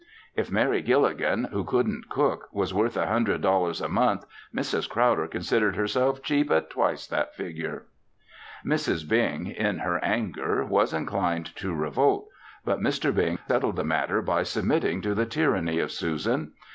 [0.35, 4.89] If Mary Gilligan, who couldn't cook, was worth a hundred dollars a month Mrs.
[4.89, 7.83] Crowder considered herself cheap at twice that figure.
[8.65, 9.07] Mrs.
[9.07, 12.27] Bing, in her anger, was inclined to revolt,
[12.65, 13.13] but Mr.
[13.13, 16.53] Bing settled the matter by submitting to the tyranny of Susan.